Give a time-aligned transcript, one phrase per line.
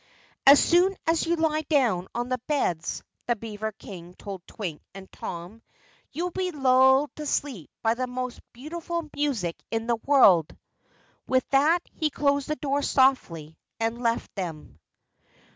[0.47, 5.11] "As soon as you lie down on the beds," the beaver King told Twink and
[5.11, 5.61] Tom,
[6.11, 10.57] "you will be lulled to sleep by the most beautiful music in the world."
[11.27, 14.79] With that he closed the door softly and left them.